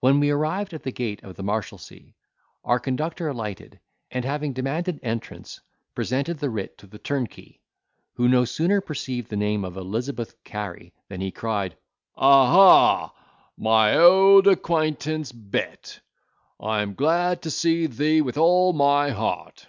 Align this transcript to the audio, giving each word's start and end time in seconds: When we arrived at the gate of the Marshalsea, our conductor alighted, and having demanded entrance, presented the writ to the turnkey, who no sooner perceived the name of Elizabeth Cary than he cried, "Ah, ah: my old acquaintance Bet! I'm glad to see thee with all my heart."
When 0.00 0.18
we 0.18 0.30
arrived 0.30 0.74
at 0.74 0.82
the 0.82 0.90
gate 0.90 1.22
of 1.22 1.36
the 1.36 1.44
Marshalsea, 1.44 2.12
our 2.64 2.80
conductor 2.80 3.28
alighted, 3.28 3.78
and 4.10 4.24
having 4.24 4.52
demanded 4.52 4.98
entrance, 5.00 5.60
presented 5.94 6.40
the 6.40 6.50
writ 6.50 6.76
to 6.78 6.88
the 6.88 6.98
turnkey, 6.98 7.60
who 8.14 8.28
no 8.28 8.46
sooner 8.46 8.80
perceived 8.80 9.30
the 9.30 9.36
name 9.36 9.64
of 9.64 9.76
Elizabeth 9.76 10.34
Cary 10.42 10.92
than 11.06 11.20
he 11.20 11.30
cried, 11.30 11.76
"Ah, 12.16 12.56
ah: 13.14 13.48
my 13.56 13.96
old 13.96 14.48
acquaintance 14.48 15.30
Bet! 15.30 16.00
I'm 16.58 16.94
glad 16.94 17.42
to 17.42 17.50
see 17.52 17.86
thee 17.86 18.22
with 18.22 18.36
all 18.36 18.72
my 18.72 19.10
heart." 19.10 19.68